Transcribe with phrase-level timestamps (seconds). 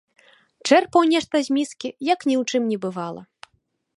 [0.69, 3.21] Чэрпаў нешта з міскі, як ні ў чым не бывала.